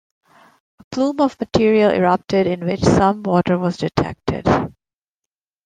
[0.79, 4.47] A plume of material erupted in which some water was detected.